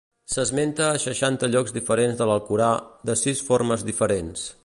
[0.35, 2.71] S'esmenta a seixanta llocs diferents de l'Alcorà,
[3.11, 4.49] de sis formes diferents.